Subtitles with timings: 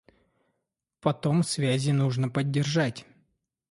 [0.99, 3.05] Потом связи нужно поддержать.